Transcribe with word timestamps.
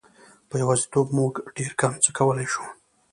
په 0.49 0.55
یوازیتوب 0.61 1.07
موږ 1.17 1.33
ډېر 1.57 1.71
کم 1.81 1.91
څه 2.03 2.09
کولای 2.17 2.47
شو. 2.53 2.63